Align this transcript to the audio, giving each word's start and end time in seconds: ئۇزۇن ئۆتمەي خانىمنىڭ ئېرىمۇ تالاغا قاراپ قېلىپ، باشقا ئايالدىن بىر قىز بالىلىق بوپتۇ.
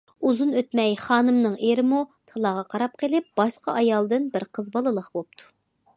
ئۇزۇن 0.27 0.53
ئۆتمەي 0.59 0.95
خانىمنىڭ 1.01 1.57
ئېرىمۇ 1.67 2.01
تالاغا 2.31 2.65
قاراپ 2.73 2.97
قېلىپ، 3.03 3.27
باشقا 3.41 3.77
ئايالدىن 3.83 4.29
بىر 4.37 4.51
قىز 4.59 4.77
بالىلىق 4.79 5.13
بوپتۇ. 5.21 5.53